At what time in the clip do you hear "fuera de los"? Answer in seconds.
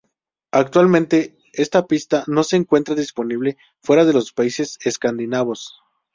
3.83-4.33